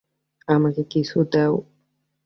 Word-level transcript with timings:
আমাকে 0.47 0.81
কিছু 0.91 1.17
দাও। 1.31 1.53